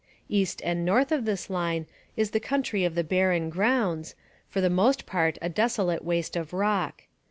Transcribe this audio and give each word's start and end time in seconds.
East 0.29 0.63
and 0.65 0.83
north 0.83 1.11
of 1.11 1.25
this 1.25 1.47
line 1.47 1.85
is 2.17 2.31
the 2.31 2.39
country 2.39 2.83
of 2.85 2.95
the 2.95 3.03
barren 3.03 3.51
grounds, 3.51 4.15
for 4.49 4.59
the 4.59 4.67
most 4.67 5.05
part 5.05 5.37
a 5.43 5.47
desolate 5.49 6.03
waste 6.03 6.35
of 6.35 6.53
rock. 6.53 7.03